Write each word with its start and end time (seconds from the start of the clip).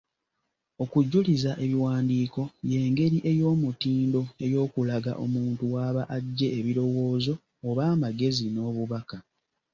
Okujuliza 0.83 1.51
ebiwandiiko, 1.63 2.41
y’engeri 2.71 3.17
eyoomutindo 3.31 4.21
ey’okulaga 4.45 5.11
omuntu 5.23 5.63
w'aba 5.73 6.03
aggye 6.17 6.47
ebirowoozo 6.59 7.33
oba 7.69 7.83
amagezi 7.93 8.45
n'obubaka. 8.51 9.17